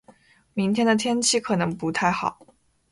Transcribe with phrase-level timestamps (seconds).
[0.55, 2.43] 明天的天气可能不太好。